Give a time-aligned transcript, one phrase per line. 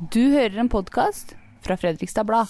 [0.00, 2.48] Du hører en podkast fra Fredrikstad Blad.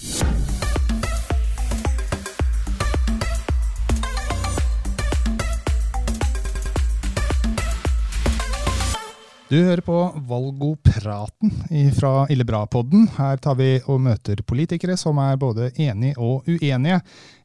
[9.48, 9.96] Du hører på
[10.30, 11.50] Valgopraten
[11.98, 13.08] fra Illebra-podden.
[13.18, 17.00] Her tar vi og møter politikere som er både enige og uenige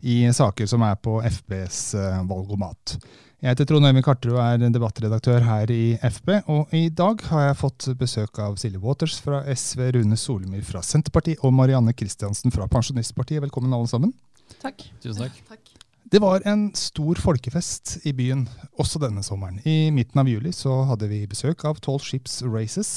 [0.05, 2.99] i saker som er på FBs eh, valgomat.
[3.45, 6.29] Jeg heter Trond Øyvind Karterud og er debattredaktør her i FB.
[6.49, 10.81] Og i dag har jeg fått besøk av Silje Waters fra SV, Rune Solmyr fra
[10.81, 13.43] Senterpartiet og Marianne Kristiansen fra Pensjonistpartiet.
[13.45, 14.15] Velkommen alle sammen.
[14.63, 14.87] Takk.
[15.03, 15.37] Tusen takk.
[15.51, 15.69] takk.
[16.09, 18.47] Det var en stor folkefest i byen
[18.81, 19.61] også denne sommeren.
[19.61, 22.95] I midten av juli så hadde vi besøk av Tall Ships Races.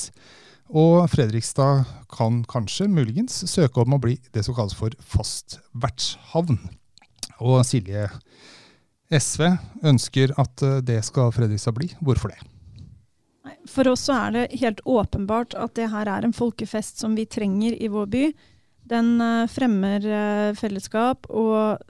[0.72, 1.84] Og Fredrikstad
[2.16, 6.56] kan kanskje, muligens, søke om å bli det som kalles for fast vertshavn.
[7.36, 8.08] Og Silje,
[9.08, 9.44] SV
[9.88, 11.90] ønsker at eh, det skal Fredrikstad bli.
[12.04, 12.40] Hvorfor det?
[13.68, 17.76] For oss er det helt åpenbart at det her er en folkefest som vi trenger
[17.76, 18.24] i vår by.
[18.88, 21.80] Den eh, fremmer eh, fellesskap og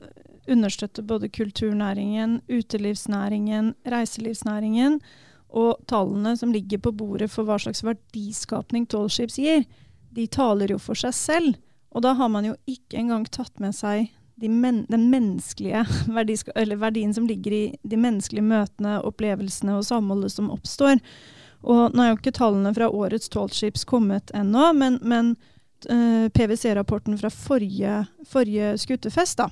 [0.48, 5.00] understøtter både kulturnæringen, utelivsnæringen, reiselivsnæringen.
[5.48, 9.64] Og tallene som ligger på bordet for hva slags verdiskapning Tallships gir,
[10.12, 11.58] de taler jo for seg selv.
[11.92, 15.84] Og da har man jo ikke engang tatt med seg de men, den menneskelige
[16.78, 21.00] verdien som ligger i de menneskelige møtene, opplevelsene og samholdet som oppstår.
[21.66, 25.32] Og nå er jo ikke tallene fra årets Tallships kommet ennå, men, men
[25.90, 29.48] uh, eh, PwC-rapporten fra forrige, forrige skuttefest da,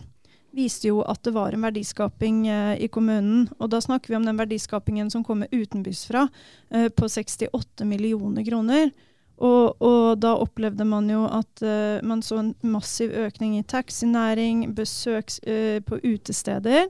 [0.57, 3.49] viste jo at det var en verdiskaping uh, i kommunen.
[3.59, 6.29] Og da snakker vi om den verdiskapingen som kommer utenbys fra,
[6.75, 8.95] uh, på 68 millioner kroner.
[9.37, 14.71] Og, og, da opplevde man jo at uh, man så en massiv økning i taxinæring,
[14.77, 16.89] besøk uh, på utesteder.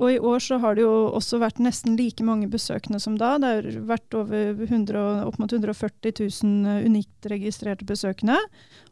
[0.00, 3.34] Og i år så har det jo også vært nesten like mange besøkende som da.
[3.40, 8.38] Det har vært over 100, opp mot 140 000 unikt registrerte besøkende.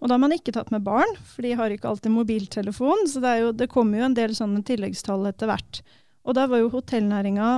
[0.00, 3.06] Og da har man ikke tatt med barn, for de har ikke alltid mobiltelefon.
[3.08, 5.80] Så det, jo, det kommer jo en del sånne tilleggstall etter hvert.
[6.28, 7.48] Og da var jo hotellnæringa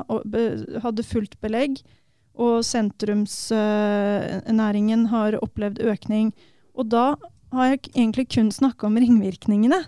[0.84, 1.82] hadde fullt belegg
[2.34, 6.32] og sentrumsnæringen har opplevd økning.
[6.74, 7.16] Og da
[7.52, 9.84] har jeg egentlig kun snakka om ringvirkningene.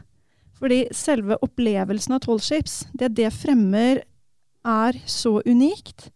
[0.60, 3.94] Fordi selve opplevelsen av Tallships, det det fremmer,
[4.64, 6.10] er så unikt.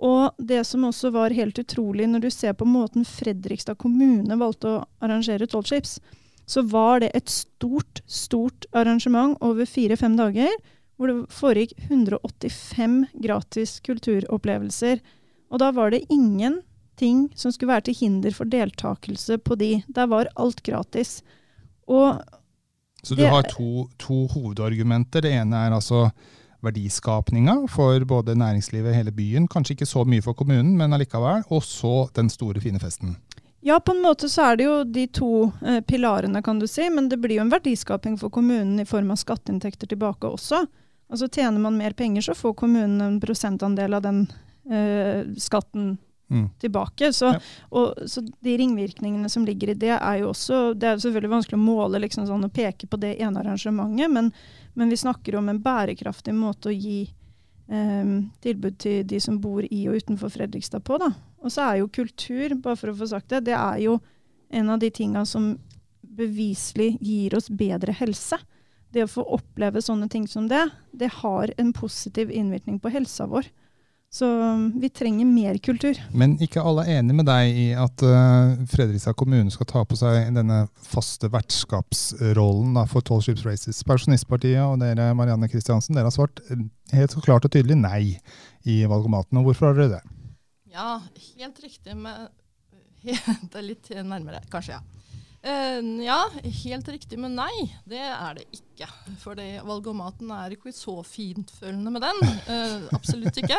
[0.00, 4.68] Og det som også var helt utrolig når du ser på måten Fredrikstad kommune valgte
[4.68, 5.98] å arrangere Tallships,
[6.50, 10.50] så var det et stort, stort arrangement over fire-fem dager,
[10.96, 15.00] hvor det foregikk 185 gratis kulturopplevelser
[15.50, 19.72] og da var det ingenting som skulle være til hinder for deltakelse på de.
[19.88, 21.20] Der var alt gratis.
[21.90, 22.20] Og
[23.02, 25.24] Så du det, har to, to, hovedargumenter.
[25.26, 26.10] Det ene er altså
[26.62, 29.48] verdiskapninga for både næringslivet og hele byen.
[29.48, 31.42] Kanskje ikke så mye for kommunen, men allikevel.
[31.48, 33.16] Og så den store, fine festen.
[33.60, 35.32] Ja, på en måte så er det jo de to
[35.66, 36.86] eh, pilarene, kan du si.
[36.92, 40.62] Men det blir jo en verdiskaping for kommunen i form av skatteinntekter tilbake også.
[41.10, 44.22] Altså Tjener man mer penger, så får kommunen en prosentandel av den
[45.40, 45.96] skatten
[46.30, 46.48] mm.
[46.58, 47.12] tilbake.
[47.12, 47.40] Så, ja.
[47.68, 51.58] og, så, de ringvirkningene som ligger i det, er jo også Det er selvfølgelig vanskelig
[51.58, 54.30] å måle liksom sånn, og peke på det ene arrangementet, men,
[54.74, 57.02] men, vi snakker om en bærekraftig måte å gi
[57.68, 61.00] eh, tilbud til de som bor i og utenfor Fredrikstad på.
[61.02, 61.12] Da.
[61.42, 63.98] Og så er jo kultur, bare for å få sagt det, det er jo
[64.50, 65.52] en av de tinga som
[66.00, 68.38] beviselig gir oss bedre helse.
[68.90, 73.28] Det å få oppleve sånne ting som det, det har en positiv innvirkning på helsa
[73.30, 73.46] vår.
[74.12, 75.98] Så um, vi trenger mer kultur.
[76.10, 79.98] Men ikke alle er enig med deg i at uh, Fredrikstad kommune skal ta på
[79.98, 83.84] seg denne faste vertskapsrollen da, for Tall Ships Races.
[83.86, 86.42] Pensjonistpartiet og dere Marianne Kristiansen, dere har svart
[86.90, 88.02] helt klart og tydelig nei
[88.66, 89.38] i valgomaten.
[89.38, 90.02] Og hvorfor har dere det?
[90.74, 90.96] Ja,
[91.38, 91.94] helt riktig.
[91.94, 92.26] Men
[93.06, 94.99] det er litt nærmere, kanskje, ja.
[95.40, 96.18] Uh, ja,
[96.64, 97.54] helt riktig, men nei.
[97.88, 98.88] Det er det ikke.
[99.22, 102.20] For valgomaten er ikke så fintfølende med den.
[102.44, 103.58] Uh, absolutt ikke.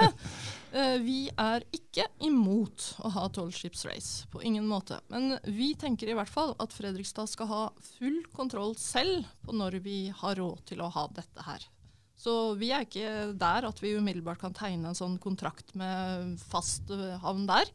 [0.76, 4.30] Uh, vi er ikke imot å ha tolv ships race.
[4.30, 5.00] På ingen måte.
[5.10, 7.64] Men vi tenker i hvert fall at Fredrikstad skal ha
[7.96, 11.66] full kontroll selv på når vi har råd til å ha dette her.
[12.22, 16.94] Så vi er ikke der at vi umiddelbart kan tegne en sånn kontrakt med fast
[17.24, 17.74] havn der.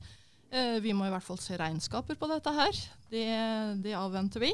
[0.51, 2.83] Eh, vi må i hvert fall se regnskaper på dette her.
[3.11, 3.27] Det,
[3.83, 4.53] det, avventer vi.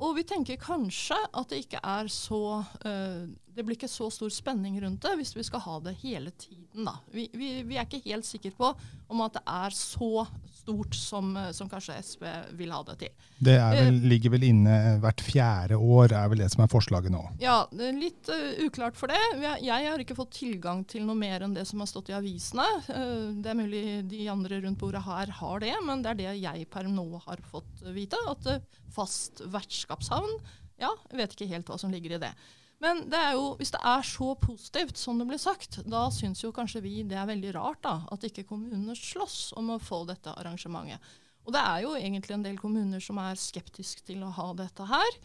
[0.00, 4.30] Og vi tenker kanskje at det ikke er så uh, det blir ikke så stor
[4.32, 6.86] spenning rundt det hvis vi skal ha det hele tiden.
[6.86, 6.96] Da.
[7.12, 8.70] Vi, vi, vi er ikke helt sikre på
[9.10, 10.26] om at det er så
[10.60, 12.26] stort som, som kanskje SV
[12.58, 13.26] vil ha det til.
[13.40, 17.22] Det vel, ligger vel inne hvert fjerde år, er vel det som er forslaget nå?
[17.42, 19.18] Ja, det litt uh, uklart for det.
[19.64, 22.66] Jeg har ikke fått tilgang til noe mer enn det som har stått i avisene.
[22.86, 26.38] Uh, det er mulig de andre rundt bordet her har det, men det er det
[26.44, 28.20] jeg per nå har fått vite.
[28.30, 30.38] At uh, fast vertskapshavn
[30.80, 32.34] Ja, jeg vet ikke helt hva som ligger i det.
[32.80, 36.52] Men det jo, hvis det er så positivt som det blir sagt, da syns jo
[36.56, 40.32] kanskje vi det er veldig rart da, at ikke kommunene slåss om å få dette
[40.32, 41.04] arrangementet.
[41.44, 44.86] Og det er jo egentlig en del kommuner som er skeptiske til å ha dette
[44.88, 45.20] her.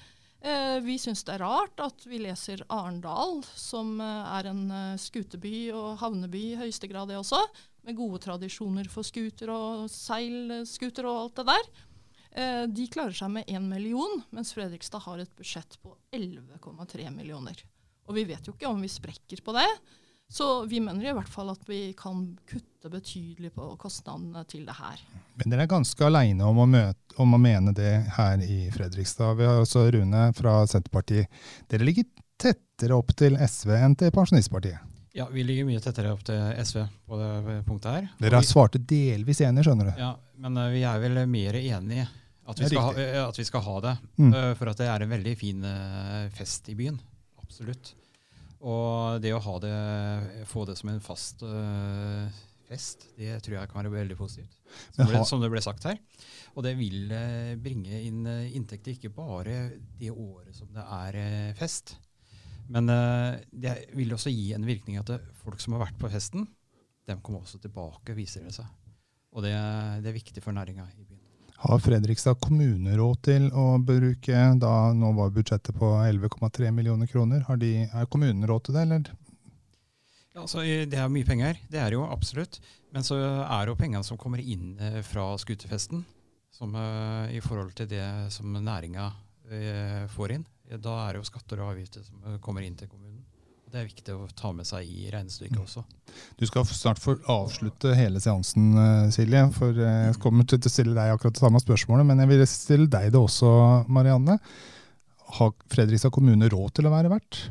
[0.45, 4.99] Eh, vi syns det er rart at vi leser Arendal, som eh, er en eh,
[5.01, 7.39] skuteby og havneby i høyeste grad det også,
[7.87, 11.69] med gode tradisjoner for scooter og seilscooter og alt det der.
[12.35, 17.61] Eh, de klarer seg med 1 million, mens Fredrikstad har et budsjett på 11,3 millioner.
[18.09, 19.69] Og vi vet jo ikke om vi sprekker på det.
[20.27, 24.73] Så vi mener i hvert fall at vi kan kutte betydelig på kostnadene til det
[24.75, 24.99] her.
[25.37, 29.37] Men dere er ganske aleine om, om, å mene det her i Fredrikstad.
[29.39, 31.29] Vi har også Rune fra Senterpartiet.
[31.71, 32.09] Dere ligger
[32.41, 34.91] tettere opp til SV enn til Pensjonistpartiet.
[35.15, 38.11] Ja, vi ligger mye tettere opp til SV på det punktet her.
[38.19, 40.01] Dere har svart delvis enig, skjønner du.
[40.01, 40.11] Ja,
[40.41, 42.09] Men uh, vi er vel mer enige
[42.45, 42.89] at vi, ha,
[43.25, 43.93] at vi, skal ha, det.
[44.21, 44.33] Mm.
[44.33, 46.99] Uh, for at det er en veldig fin uh, fest i byen.
[47.41, 47.95] Absolutt.
[48.65, 49.77] Og det å ha det,
[50.49, 52.29] få det som en fast uh,
[52.69, 54.57] fest, det tror jeg kan være veldig positivt.
[54.93, 55.99] Som, ble, som det ble sagt her.
[56.55, 57.13] Og det vil
[57.61, 59.57] bringe inn inntekter ikke bare
[59.99, 61.93] det året som det er fest.
[62.73, 66.47] Men det vil også gi en virkning at det, folk som har vært på festen,
[67.05, 68.65] de kommer også tilbake, viser det seg.
[69.37, 69.53] Og det,
[70.01, 71.24] det er viktig for næringa i byen.
[71.65, 77.41] Har Fredrikstad kommune råd til å bruke da Nå var budsjettet på 11,3 millioner kroner.
[77.47, 79.07] Har de, er kommunen råd til det, eller?
[80.35, 82.59] Ja, altså, det er mye penger, det er jo absolutt.
[82.93, 86.03] Men så er det jo pengene som kommer inn eh, fra skutefesten,
[86.53, 90.45] som, uh, i forhold til det som næringa uh, får inn.
[90.69, 93.14] Da er det jo skatter og avgifter som kommer inn til kommunen.
[93.75, 95.81] Det er viktig å ta med seg i regnestykket også.
[96.39, 99.41] Du skal snart få avslutte hele seansen, eh, Silje.
[99.51, 102.45] For eh, jeg kommer til å stille deg akkurat det samme spørsmålet, men jeg vil
[102.47, 103.51] stille deg det også,
[103.91, 104.39] Marianne.
[105.41, 107.41] Har Fredrikstad kommune råd til å være vert?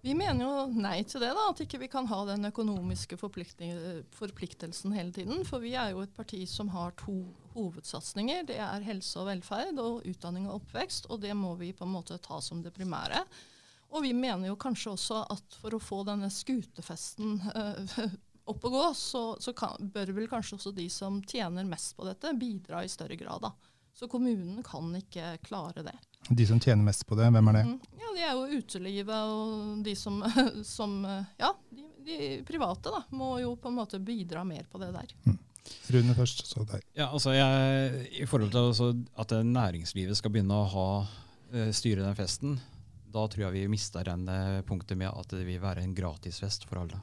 [0.00, 4.96] Vi mener jo nei til det, da, at ikke vi kan ha den økonomiske forpliktelsen
[4.96, 5.44] hele tiden.
[5.44, 8.46] For vi er jo et parti som har to hovedsatsinger.
[8.48, 11.12] Det er helse og velferd og utdanning og oppvekst.
[11.12, 13.20] Og det må vi på en måte ta som det primære.
[13.94, 18.00] Og vi mener jo kanskje også at for å få denne skutefesten uh,
[18.50, 22.06] opp å gå, så, så kan, bør vel kanskje også de som tjener mest på
[22.08, 23.46] dette, bidra i større grad.
[23.46, 23.52] da.
[23.94, 25.94] Så kommunen kan ikke klare det.
[26.28, 27.64] De som tjener mest på det, hvem er det?
[27.68, 30.18] Mm, ja, De er jo utelivet og de som,
[30.76, 30.98] som
[31.38, 32.18] Ja, de, de,
[32.48, 35.14] private da, må jo på en måte bidra mer på det der.
[35.28, 35.38] Mm.
[35.94, 36.82] Rune først, så deg.
[36.96, 40.88] Ja, altså jeg, I forhold til at næringslivet skal begynne å ha,
[41.54, 42.58] eh, styre den festen,
[43.14, 46.66] da tror jeg vi mister den eh, punktet med at det vil være en gratisfest
[46.68, 46.98] for alle.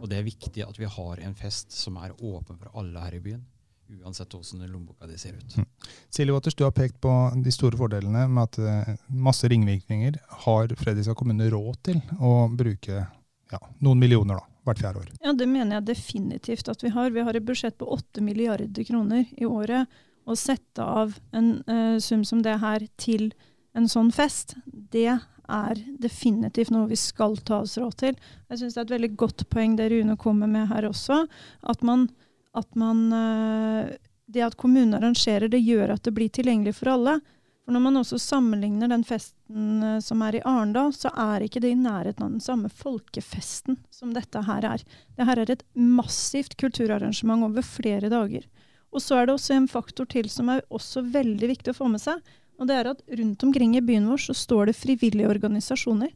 [0.00, 3.16] Og det er viktig at vi har en fest som er åpen for alle her
[3.16, 3.44] i byen.
[3.86, 5.56] Uansett hvordan lommeboka di ser ut.
[5.56, 5.66] Mm.
[6.10, 7.12] Silje Waters, du har pekt på
[7.44, 10.18] de store fordelene med at uh, masse ringvirkninger.
[10.46, 13.04] Har Fredrikstad kommune råd til å bruke
[13.52, 15.12] ja, noen millioner da, hvert fjerde år?
[15.20, 17.14] Ja, Det mener jeg definitivt at vi har.
[17.14, 19.86] Vi har et budsjett på 8 milliarder kroner i året.
[20.26, 23.30] Å sette av en uh, sum som det her til
[23.76, 28.18] en sånn fest, det er definitivt noe vi skal ta oss råd til.
[28.50, 31.22] Jeg syns det er et veldig godt poeng det Rune kommer med her også.
[31.62, 32.08] At man,
[32.56, 33.96] at man eh,
[34.26, 37.20] Det at kommunen arrangerer, det gjør at det blir tilgjengelig for alle.
[37.62, 41.62] For når man også sammenligner den festen eh, som er i Arendal, så er ikke
[41.62, 44.82] det i nærheten av den samme folkefesten som dette her er.
[45.14, 48.48] Det her er et massivt kulturarrangement over flere dager.
[48.90, 51.90] Og så er det også en faktor til som er også veldig viktig å få
[51.92, 52.22] med seg.
[52.56, 56.12] Og det er at rundt omkring i byen vår så står det frivillige organisasjoner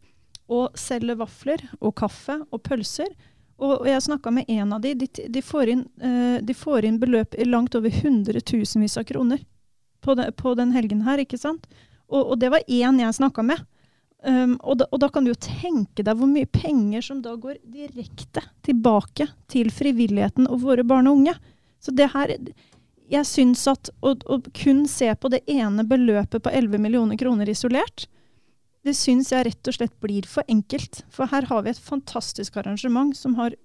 [0.51, 3.13] og selger vafler og kaffe og pølser.
[3.61, 6.99] Og, jeg snakka med en av de, de, de, får inn, uh, de, får inn,
[7.01, 9.43] beløp i langt over hundretusenvis av kroner
[10.01, 11.69] på, de, på, den helgen her, ikke sant?
[12.09, 13.61] Og, og det var én jeg snakka med.
[14.25, 17.37] Um, og, da, og, da, kan du jo tenke deg hvor mye penger som da
[17.41, 21.37] går direkte tilbake til frivilligheten og våre barn og unge.
[21.81, 22.33] Så det her
[23.11, 27.51] jeg syns at å, å, kun se på det ene beløpet på 11 millioner kroner
[27.51, 28.07] isolert,
[28.87, 31.03] det syns jeg rett og slett blir for enkelt.
[31.13, 33.57] For her har vi et fantastisk arrangement som har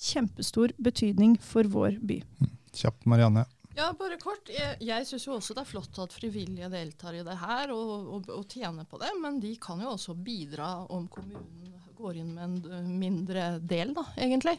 [0.00, 2.20] kjempestor betydning for vår by.
[2.42, 2.52] Mm.
[2.76, 3.46] Kjapt, Marianne.
[3.78, 4.50] Ja, bare kort.
[4.50, 7.92] Jeg, jeg syns jo også det er flott at frivillige deltar i det her og,
[8.16, 12.34] og, og, tjener på det, men de kan jo også bidra om kommunen går inn
[12.34, 14.56] med en mindre del, da, egentlig.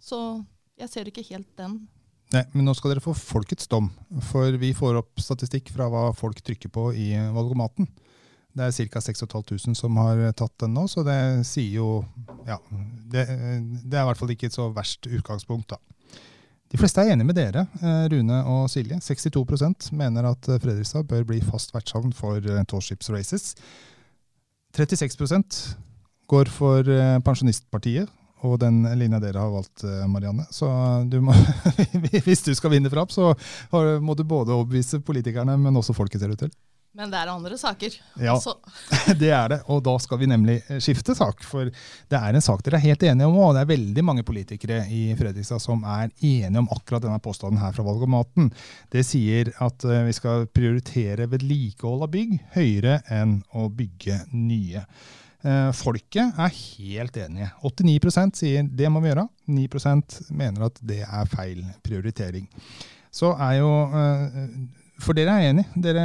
[0.00, 0.20] Så
[0.78, 1.80] jeg ser ikke helt den.
[2.34, 3.90] Nei, Men nå skal dere få folkets dom.
[4.32, 7.88] For vi får opp statistikk fra hva folk trykker på i valgomaten.
[8.56, 9.02] Det er ca.
[9.04, 11.90] 6500 som har tatt den nå, så det sier jo
[12.48, 12.56] Ja,
[13.12, 13.26] det,
[13.84, 15.80] det er i hvert fall ikke et så verst utgangspunkt, da.
[16.72, 18.96] De fleste er enige med dere, eh, Rune og Silje.
[18.98, 23.52] 62% mener at Fredrikstad bør bli fast vertshavn for Torships Races.
[24.74, 25.76] 36%
[26.26, 28.10] går for eh, Pensjonistpartiet
[28.44, 30.44] og den linja dere har valgt, Marianne.
[30.52, 30.68] Så
[31.08, 31.34] du må,
[32.26, 33.32] hvis du skal vinne fram, så
[33.72, 36.56] må du både overbevise politikerne, men også folket, ser det ut til.
[36.96, 37.92] Men det er andre saker.
[38.16, 38.54] Ja, også.
[39.20, 39.58] det er det.
[39.72, 41.42] Og da skal vi nemlig eh, skifte sak.
[41.44, 44.24] For det er en sak dere er helt enige om, og det er veldig mange
[44.26, 48.48] politikere i Fredrikstad som er enige om akkurat denne påstanden her fra Valgomaten.
[48.92, 54.86] Det sier at eh, vi skal prioritere vedlikehold av bygg høyere enn å bygge nye.
[55.46, 57.52] Eh, folket er helt enige.
[57.62, 59.28] 89% sier det må vi gjøre.
[59.46, 62.48] 9% mener at det er feil prioritering.
[63.14, 63.70] Så er jo
[65.02, 65.68] for dere er enige.
[65.86, 66.04] Dere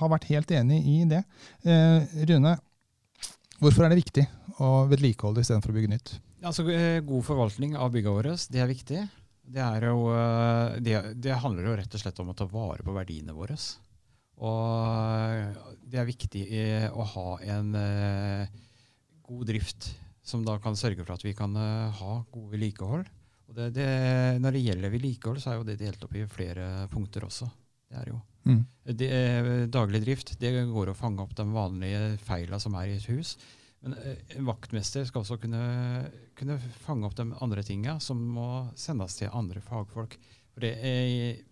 [0.00, 1.22] har vært helt enig i det.
[1.66, 2.56] Eh, Rune,
[3.60, 4.26] hvorfor er det viktig
[4.62, 6.16] å vedlikeholde istedenfor å bygge nytt?
[6.42, 9.00] Altså, eh, god forvaltning av byggene våre, det er viktig.
[9.46, 12.86] Det, er jo, eh, det, det, handler jo rett og slett om å ta vare
[12.86, 13.56] på verdiene våre.
[14.36, 16.42] Og det er viktig
[16.92, 17.70] å ha en
[19.26, 19.90] god drift
[20.26, 23.06] som da kan sørge for at vi kan ha god vedlikehold.
[23.56, 23.90] Det, det,
[24.42, 27.46] når det gjelder vedlikehold, så er jo det delt opp i flere punkter også.
[27.86, 28.18] Det er jo.
[28.46, 28.62] Mm.
[28.98, 29.10] Det,
[29.74, 33.36] daglig drift det går å fange opp de vanlige feilene som er i et hus.
[33.84, 35.62] Men eh, en vaktmester skal også kunne,
[36.38, 40.18] kunne fange opp de andre tinga som må sendes til andre fagfolk.
[40.54, 41.42] For det er,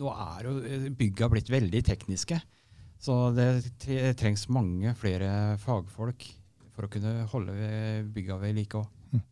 [0.00, 2.40] nå er jo eh, bygga blitt veldig tekniske.
[2.98, 3.50] Så det
[4.18, 5.30] trengs mange flere
[5.62, 6.24] fagfolk
[6.78, 7.56] for å kunne holde
[8.14, 8.86] bygga ved like òg.
[9.10, 9.24] Mm.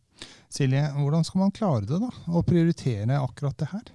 [0.51, 3.87] Silje, hvordan skal man klare det da, å prioritere akkurat det her?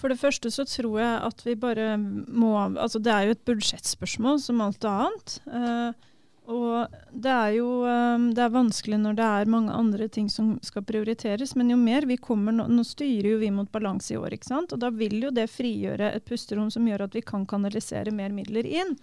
[0.00, 3.46] For det første så tror jeg at vi bare må Altså det er jo et
[3.46, 5.36] budsjettspørsmål som alt annet.
[5.46, 6.10] Uh,
[6.50, 10.54] og det er jo um, det er vanskelig når det er mange andre ting som
[10.66, 11.54] skal prioriteres.
[11.56, 14.50] Men jo mer vi kommer Nå, nå styrer jo vi mot balanse i år, ikke
[14.50, 14.74] sant.
[14.74, 18.34] Og da vil jo det frigjøre et pusterom som gjør at vi kan kanalisere mer
[18.34, 18.96] midler inn.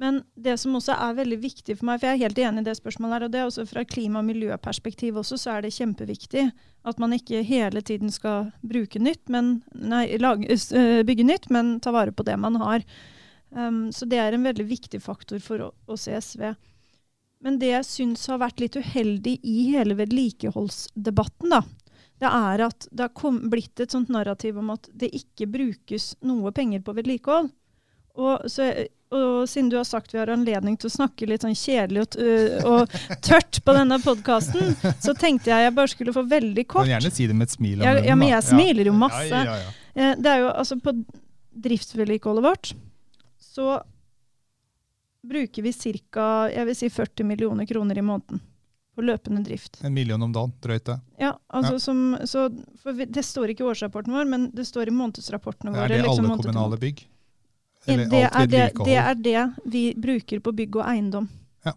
[0.00, 2.68] Men det som også er veldig viktig for meg, for jeg er helt enig i
[2.70, 5.74] det spørsmålet her, og det er også fra klima- og miljøperspektiv også, så er det
[5.76, 6.46] kjempeviktig
[6.88, 10.56] at man ikke hele tiden skal nytt, men, nei, lage,
[11.06, 12.86] bygge nytt, men ta vare på det man har.
[13.52, 16.54] Um, så det er en veldig viktig faktor for oss i SV.
[17.42, 21.62] Men det jeg syns har vært litt uheldig i hele vedlikeholdsdebatten, da,
[22.22, 26.52] det er at det har blitt et sånt narrativ om at det ikke brukes noe
[26.54, 27.50] penger på vedlikehold.
[28.22, 28.68] Og så
[29.12, 32.16] og siden du har sagt vi har anledning til å snakke litt sånn kjedelig og,
[32.68, 36.90] og tørt på denne podkasten, så tenkte jeg jeg bare skulle få veldig kort Du
[36.90, 37.84] kan gjerne si det med et smil.
[37.84, 39.28] Ja, ja, men jeg smiler jo masse.
[39.30, 40.96] Ja, ja, eh, det er jo altså På
[41.52, 42.72] driftsvedlikeholdet vårt
[43.52, 43.82] så
[45.22, 45.72] bruker vi
[46.12, 46.48] ca.
[46.74, 48.40] Si 40 millioner kroner i måneden
[48.94, 49.78] på løpende drift.
[49.84, 50.98] En million om dagen, drøyt det.
[51.18, 52.48] Ja, altså som, så,
[52.84, 55.86] vi, Det står ikke i årsrapporten vår, men det står i månedsrapportene våre.
[55.86, 57.06] Er det liksom alle kommunale bygg?
[57.86, 61.28] Det er det, det er det, vi bruker på bygg og eiendom.
[61.66, 61.72] Ja.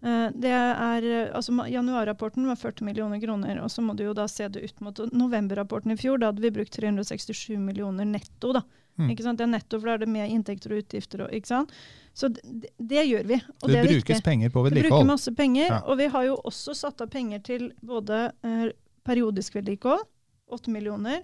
[0.00, 4.28] Eh, det er, altså Januarrapporten var 40 millioner kroner, og så må du jo da
[4.30, 6.22] se det ut mot novemberrapporten i fjor.
[6.22, 8.54] Da hadde vi brukt 367 millioner netto.
[8.56, 8.64] da.
[9.00, 9.10] Mm.
[9.12, 9.40] Ikke sant?
[9.40, 11.24] Det er netto, for da er det med inntekter og utgifter.
[11.24, 11.72] Og, ikke sant?
[12.14, 13.38] Så det, det gjør vi.
[13.62, 14.88] og det, det brukes penger på vedlikehold?
[14.88, 15.68] Vi bruker masse penger.
[15.70, 15.82] Ja.
[15.86, 18.66] Og vi har jo også satt av penger til både eh,
[19.08, 20.04] periodisk vedlikehold,
[20.52, 21.22] 8 millioner,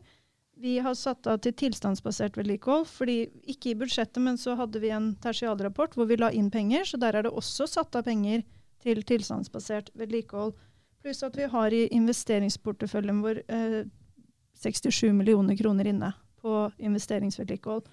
[0.60, 2.86] vi har satt av til tilstandsbasert vedlikehold.
[2.86, 6.84] fordi Ikke i budsjettet, men så hadde vi en tertialrapport hvor vi la inn penger.
[6.84, 8.42] Så der er det også satt av penger
[8.82, 10.54] til tilstandsbasert vedlikehold.
[11.02, 13.84] Pluss at vi har i investeringsporteføljen vår eh,
[14.58, 16.12] 67 millioner kroner inne
[16.42, 17.86] på investeringsvedlikehold.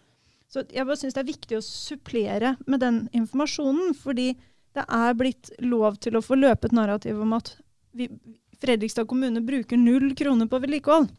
[0.49, 3.93] Så jeg bare syns det er viktig å supplere med den informasjonen.
[3.97, 4.33] Fordi
[4.75, 7.55] det er blitt lov til å få løpet narrativ om at
[7.95, 8.09] vi,
[8.55, 11.09] Fredrikstad kommune bruker null kroner på vedlikehold.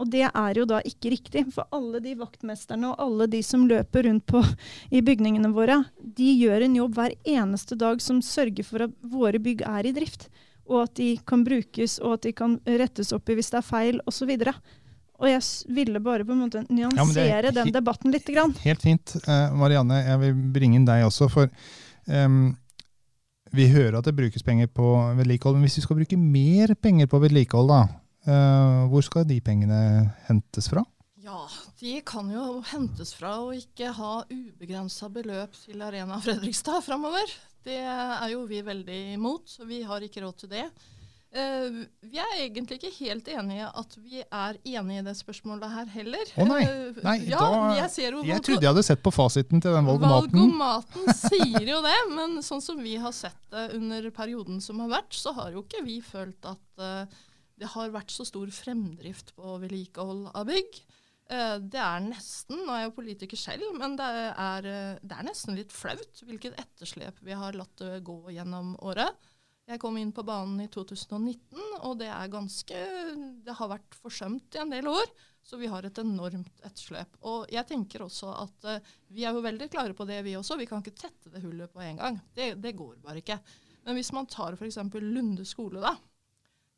[0.00, 3.66] Og det er jo da ikke riktig, for alle de vaktmesterne og alle de som
[3.68, 4.40] løper rundt på,
[4.96, 9.40] i bygningene våre, de gjør en jobb hver eneste dag som sørger for at våre
[9.42, 10.30] bygg er i drift.
[10.70, 13.66] Og at de kan brukes, og at de kan rettes opp i hvis det er
[13.66, 14.30] feil, osv.
[15.20, 18.28] Og jeg ville bare på en måte nyansere ja, den debatten litt.
[18.30, 18.54] Grann.
[18.64, 19.18] Helt fint.
[19.26, 21.28] Uh, Marianne, jeg vil bringe inn deg også.
[21.32, 21.50] for
[22.06, 22.54] um,
[23.50, 27.10] vi hører at det brukes penger på vedlikehold, men hvis vi skal bruke mer penger
[27.10, 27.80] på vedlikehold, da,
[28.24, 29.80] hvor skal de pengene
[30.26, 30.84] hentes fra?
[31.20, 31.44] Ja,
[31.80, 37.32] De kan jo hentes fra å ikke ha ubegrensa beløp til Arena Fredrikstad framover.
[37.64, 40.64] Det er jo vi veldig imot, så vi har ikke råd til det.
[41.30, 45.92] Uh, vi er egentlig ikke helt enige at vi er enige i det spørsmålet her
[45.92, 46.32] heller.
[46.34, 46.62] Å nei,
[47.04, 47.92] nei ja, da, jeg,
[48.26, 50.34] jeg, trodde jeg hadde sett på fasiten til den valgomaten.
[50.34, 54.90] Valgomaten sier jo det, men sånn som vi har sett det under perioden som har
[54.96, 57.20] vært, så har jo ikke vi følt at uh,
[57.60, 60.80] det har vært så stor fremdrift på vedlikehold av bygg.
[61.30, 64.70] Uh, det er nesten, nå er jeg jo politiker selv, men det er,
[65.04, 69.30] det er nesten litt flaut hvilket etterslep vi har latt det gå gjennom året.
[69.70, 72.78] Jeg kom inn på banen i 2019, og det er ganske
[73.44, 75.12] Det har vært forsømt i en del år,
[75.46, 77.14] så vi har et enormt etterslep.
[77.30, 80.58] Og jeg tenker også at uh, vi er jo veldig klare på det, vi også.
[80.58, 82.18] Vi kan ikke tette det hullet på en gang.
[82.34, 83.38] Det, det går bare ikke.
[83.86, 84.80] Men hvis man tar f.eks.
[84.98, 85.94] Lunde skole, da.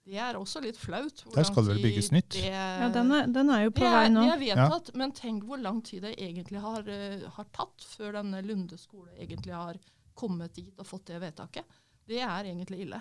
[0.03, 1.23] Det er også litt flaut.
[1.31, 2.35] Der skal det vel bygges nytt?
[2.35, 4.25] Det, ja, den er, den er, jo på vei nå.
[4.27, 4.99] Det er vedtatt, ja.
[4.99, 9.15] men tenk hvor lang tid det egentlig har, uh, har tatt før denne Lunde skole
[9.15, 9.79] egentlig har
[10.19, 11.79] kommet dit og fått det vedtaket.
[12.11, 12.99] Det er egentlig ille.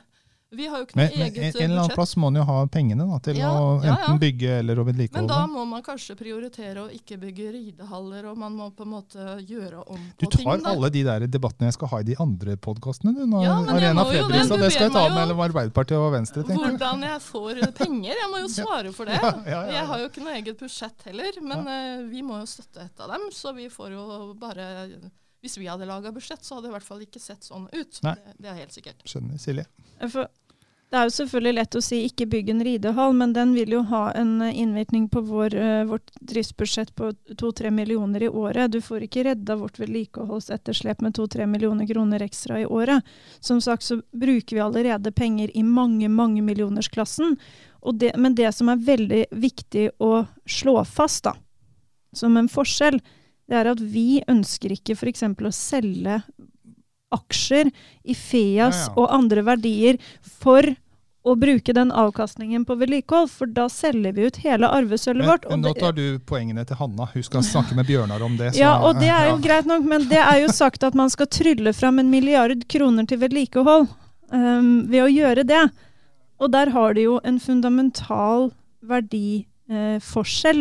[0.51, 1.57] Vi har jo ikke noe men, eget budsjett.
[1.61, 3.99] En eller annen plass må man jo ha pengene da, til ja, å enten ja,
[4.03, 4.15] ja.
[4.19, 5.21] bygge eller å vedlikeholde.
[5.23, 8.91] Men da må man kanskje prioritere å ikke bygge ridehaller, og man må på en
[8.91, 10.17] måte gjøre om på ting.
[10.19, 13.23] Du tar ting, alle de der debattene jeg skal ha i de andre podkastene, du.
[13.31, 16.43] Nå, ja, men Arena Fredrikstad, det skal jeg ta mellom Arbeiderpartiet og Venstre.
[16.43, 16.75] tenker jeg.
[16.75, 18.21] Hvordan jeg får penger.
[18.25, 19.23] Jeg må jo svare for det.
[19.47, 23.07] Jeg har jo ikke noe eget budsjett heller, men uh, vi må jo støtte et
[23.07, 24.05] av dem, så vi får jo
[24.41, 24.67] bare
[25.41, 27.97] hvis vi hadde laga budsjett, så hadde det i hvert fall ikke sett sånn ut.
[27.97, 29.01] Det, det, er helt sikkert.
[29.09, 29.39] Skjønner.
[29.41, 29.65] Silje?
[30.03, 30.27] For
[30.91, 33.81] det er jo selvfølgelig lett å si ikke bygg en ridehall, men den vil jo
[33.87, 38.73] ha en innvirkning på vår, uh, vårt driftsbudsjett på 2-3 millioner i året.
[38.73, 43.07] Du får ikke redda vårt vedlikeholdsetterslep med 2-3 millioner kroner ekstra i året.
[43.39, 47.37] Som sagt så bruker vi allerede penger i mange, mange millionersklassen.
[47.95, 51.37] Det, men det som er veldig viktig å slå fast, da,
[52.11, 52.99] som en forskjell,
[53.47, 55.23] det er at vi ønsker ikke f.eks.
[55.23, 56.19] å selge
[57.11, 57.71] aksjer
[58.03, 58.93] i Feas ja, ja.
[58.99, 60.67] og andre verdier for
[61.21, 65.45] å bruke den avkastningen på vedlikehold, for da selger vi ut hele arvesølvet vårt.
[65.51, 67.05] Men nå tar du poengene til Hanna.
[67.13, 68.55] Hun skal snakke med Bjørnar om det.
[68.55, 69.43] Så, ja, og det er jo ja.
[69.43, 73.05] greit nok, men det er jo sagt at man skal trylle fram en milliard kroner
[73.09, 73.85] til vedlikehold
[74.33, 75.61] um, ved å gjøre det.
[76.41, 78.49] Og der har det jo en fundamental
[78.81, 80.01] verdi eh,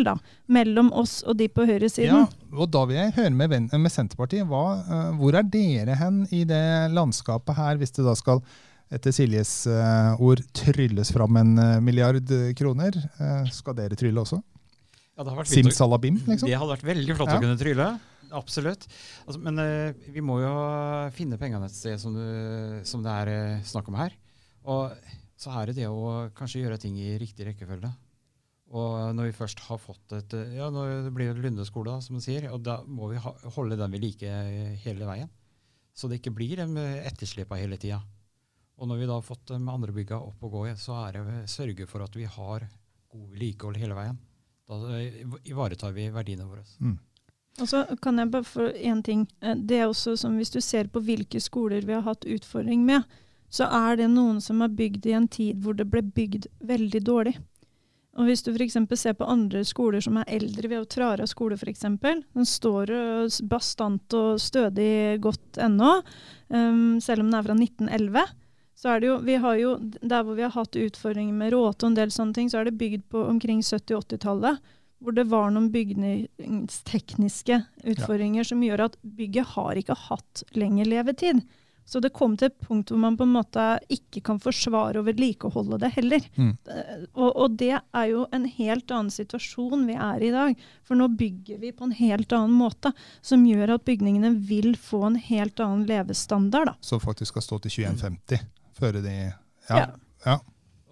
[0.05, 0.13] da,
[0.45, 2.27] mellom oss og de på høyresiden.
[2.27, 4.45] Ja, og Da vil jeg høre med, med Senterpartiet.
[4.45, 8.45] Hva, uh, hvor er dere hen i det landskapet her, hvis det da skal
[8.91, 12.97] etter Siljes uh, ord trylles fram en uh, milliard kroner?
[13.53, 14.41] skal dere trylle også?
[15.17, 16.47] Ja, Simsalabim, liksom?
[16.49, 17.37] Det hadde vært veldig flott ja.
[17.37, 17.87] å kunne trylle.
[18.31, 18.85] Absolutt.
[19.25, 19.59] Altså, men
[20.15, 20.53] vi må jo
[21.13, 24.15] finne pengene et sted, som, du, som det er snakk om her.
[24.71, 24.95] Og
[25.41, 27.91] så er det det å kanskje gjøre ting i riktig rekkefølge.
[28.71, 32.23] Og når vi først har fått et Ja, det blir jo Lunde skole, som man
[32.23, 32.47] sier.
[32.53, 34.51] Og da må vi ha, holde den vi liker
[34.85, 35.31] hele veien.
[35.91, 37.99] Så det ikke blir etterslep av hele tida.
[38.81, 41.21] Og når vi da har fått de andre bygga opp og gå, så er det
[41.21, 42.65] å sørge for at vi har
[43.11, 44.17] god vedlikehold hele veien.
[44.71, 45.01] Da
[45.45, 46.63] ivaretar vi verdiene våre.
[46.81, 46.97] Mm.
[47.59, 49.27] Og så kan jeg bare få én ting.
[49.43, 52.85] Eh, det er også som Hvis du ser på hvilke skoler vi har hatt utfordring
[52.87, 53.03] med,
[53.51, 57.03] så er det noen som er bygd i en tid hvor det ble bygd veldig
[57.03, 57.35] dårlig.
[58.17, 58.75] Og Hvis du f.eks.
[58.99, 61.85] ser på andre skoler som er eldre, ved Trara skole f.eks.
[62.01, 62.91] Den står
[63.47, 66.01] bastant og stødig godt ennå,
[66.49, 68.25] um, selv om den er fra 1911.
[68.81, 71.85] Så er det jo, vi har jo, Der hvor vi har hatt utfordringer med råte
[71.85, 74.61] og en del sånne ting, så er det bygd på omkring 70-80-tallet.
[75.01, 77.57] Hvor det var noen bygningstekniske
[77.89, 78.49] utfordringer ja.
[78.51, 81.41] som gjør at bygget har ikke hatt lengre levetid.
[81.85, 85.07] Så det kom til et punkt hvor man på en måte ikke kan forsvare og
[85.09, 86.27] vedlikeholde det heller.
[86.37, 86.53] Mm.
[87.17, 90.63] Og, og, det er jo en helt annen situasjon vi er i i dag.
[90.85, 92.93] For nå bygger vi på en helt annen måte,
[93.25, 96.71] som gjør at bygningene vil få en helt annen levestandard.
[96.71, 96.77] Da.
[96.85, 99.77] Som faktisk skal stå til 2150 før de Ja.
[99.77, 99.85] ja.
[100.25, 100.39] ja.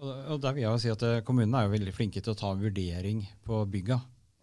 [0.00, 2.32] Og, og der vil jeg jo si at eh, Kommunene er jo veldig flinke til
[2.32, 3.98] å ta vurdering på bygga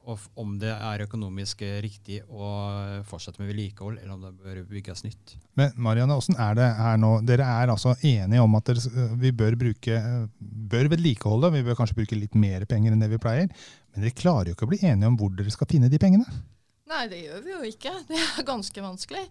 [0.07, 2.49] og om det er økonomisk riktig å
[3.07, 5.33] fortsette med vedlikehold, eller om det bør bygges nytt.
[5.59, 7.09] Men Marianne, hvordan er det her nå?
[7.27, 9.97] Dere er altså enige om at dere, vi bør, bruke,
[10.39, 13.51] bør vedlikeholde, vi bør kanskje bruke litt mer penger enn det vi pleier,
[13.91, 16.39] men dere klarer jo ikke å bli enige om hvor dere skal finne de pengene?
[16.87, 17.95] Nei, det gjør vi jo ikke.
[18.07, 19.25] Det er ganske vanskelig.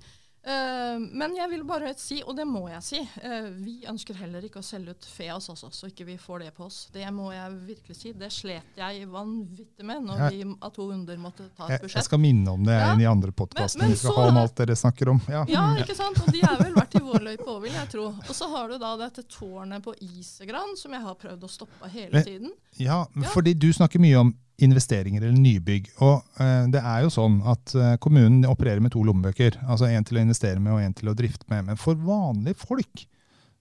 [0.47, 4.45] Uh, men jeg vil bare si, og det må jeg si, uh, vi ønsker heller
[4.47, 6.85] ikke å selge ut Feas også, så ikke vi får det på oss.
[6.95, 8.13] Det må jeg virkelig si.
[8.15, 10.29] Det slet jeg vanvittig med når ja.
[10.31, 11.99] vi av to under måtte ta et budsjett.
[11.99, 12.93] Jeg skal minne om det ja.
[12.93, 15.21] i de andre podkastene vi skal ha om alt dere snakker om.
[15.35, 15.43] Ja.
[15.51, 15.67] ja.
[15.83, 16.23] ikke sant.
[16.23, 18.09] Og de er vel vært i vår løype òg, vil jeg tro.
[18.15, 21.91] Og så har du da dette tårnet på Isegran som jeg har prøvd å stoppe
[21.91, 22.55] hele tiden.
[22.79, 23.03] Ja,
[23.35, 25.91] fordi du snakker mye om investeringer eller nybygg.
[26.05, 29.59] Og eh, det er jo sånn at eh, kommunen opererer med to lommebøker.
[29.67, 31.69] Altså en til å investere med og en til å drifte med.
[31.69, 33.05] Men for vanlige folk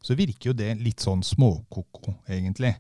[0.05, 2.75] så virker jo det litt sånn småkoko, egentlig.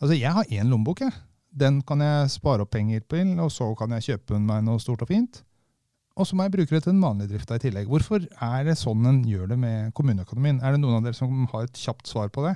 [0.00, 1.14] Altså jeg har én lommebok, jeg.
[1.52, 5.02] Den kan jeg spare opp penger på, og så kan jeg kjøpe meg noe stort
[5.04, 5.42] og fint.
[6.16, 7.88] Og så må jeg bruke det til den vanlige drifta i tillegg.
[7.88, 10.60] Hvorfor er det sånn en gjør det med kommuneøkonomien?
[10.60, 12.54] Er det noen av dere som har et kjapt svar på det?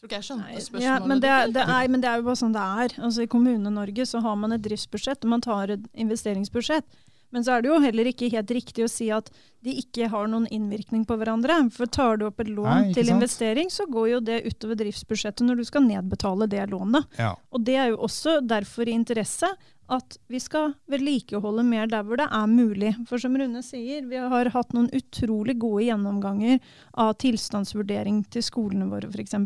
[0.00, 0.84] Tror ikke jeg skjønte spørsmålet.
[0.86, 2.94] Ja, men, det, det er, men det er jo bare sånn det er.
[3.04, 6.86] Altså, I Kommune-Norge så har man et driftsbudsjett og man tar et investeringsbudsjett.
[7.30, 9.28] Men så er det jo heller ikke helt riktig å si at
[9.62, 11.58] de ikke har noen innvirkning på hverandre.
[11.76, 13.18] For tar du opp et lån Nei, til sant?
[13.18, 17.04] investering, så går jo det utover driftsbudsjettet når du skal nedbetale det lånet.
[17.20, 17.34] Ja.
[17.52, 19.52] Og det er jo også derfor i interesse
[19.90, 22.92] at vi skal vedlikeholde mer der hvor det er mulig.
[23.08, 26.60] For som Rune sier, vi har hatt noen utrolig gode gjennomganger
[26.94, 29.36] av tilstandsvurdering til skolene våre f.eks.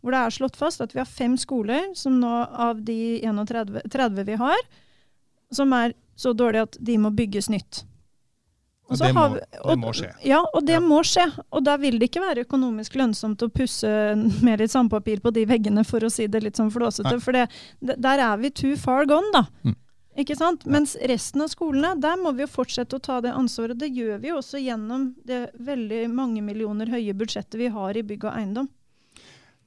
[0.00, 2.34] Hvor det er slått fast at vi har fem skoler som nå
[2.68, 4.66] av de 31, 30 vi har,
[5.54, 7.84] som er så dårlige at de må bygges nytt.
[8.90, 10.08] Og det, må, vi, og, det, må, skje.
[10.26, 10.80] Ja, og det ja.
[10.82, 11.26] må skje.
[11.54, 13.90] Og da vil det ikke være økonomisk lønnsomt å pusse
[14.46, 17.14] med litt sandpapir på de veggene, for å si det litt sånn flåsete.
[17.22, 17.46] For det,
[17.80, 19.46] der er vi too far gone, da.
[19.62, 19.78] Mm.
[20.18, 20.66] Ikke sant?
[20.66, 23.78] Mens resten av skolene, der må vi jo fortsette å ta det ansvaret.
[23.78, 28.04] Det gjør vi jo også gjennom det veldig mange millioner høye budsjettet vi har i
[28.04, 28.68] bygg og eiendom.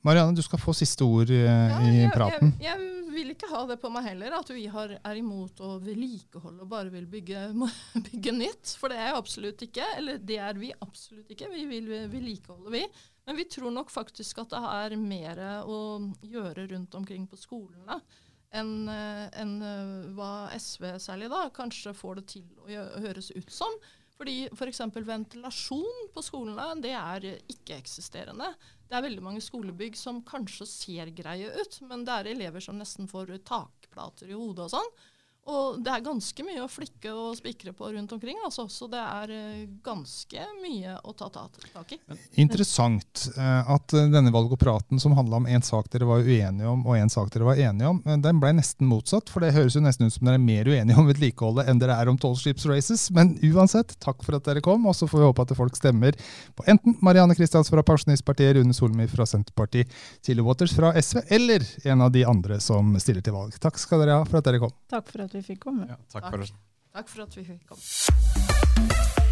[0.03, 2.51] Marianne, du skal få siste ord i, ja, jeg, praten.
[2.59, 5.77] Jeg, jeg, vil ikke ha det på meg heller, at vi har, er imot å
[5.83, 7.45] vedlikeholde og bare vil bygge,
[8.09, 8.75] bygge, nytt.
[8.79, 9.87] For det er jeg absolutt ikke.
[9.99, 11.51] Eller det er vi absolutt ikke.
[11.53, 12.83] Vi vil vedlikeholde, vi.
[13.23, 15.79] Men vi tror nok faktisk at det er mer å
[16.27, 18.01] gjøre rundt omkring på skolene
[18.53, 23.79] enn en, eh, hva SV særlig da kanskje får det til å høres ut som.
[24.13, 24.83] Fordi f.eks.
[24.93, 28.51] For ventilasjon på skolene det er ikke-eksisterende.
[28.93, 32.77] Det er veldig mange skolebygg som kanskje ser greie ut, men det er elever som
[32.77, 34.91] nesten får takplater i hodet og sånn.
[35.43, 39.01] Og det er ganske mye å flikke og spikre på rundt omkring, altså, så det
[39.01, 41.97] er eh, ganske mye å ta tak i.
[42.39, 46.85] Interessant eh, at eh, denne valgopraten som handla om én sak dere var uenige om,
[46.87, 49.27] og én sak dere var enige om, den ble nesten motsatt.
[49.33, 51.99] For det høres jo nesten ut som dere er mer uenige om vedlikeholdet enn dere
[51.99, 53.09] er om Tall Ships Races.
[53.11, 56.15] Men uansett, takk for at dere kom, og så får vi håpe at folk stemmer
[56.55, 59.91] på enten Marianne Kristians fra Pensjonistpartiet, Rune Solmi fra Senterpartiet,
[60.23, 63.59] Silje Waters fra SV, eller en av de andre som stiller til valg.
[63.59, 64.71] Takk skal dere ha for at dere kom.
[64.93, 65.87] Takk for at dat komen.
[66.91, 69.22] Dank voor Ja, TV takk.